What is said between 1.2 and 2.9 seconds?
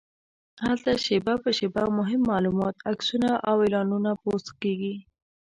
په شېبه مهم معلومات،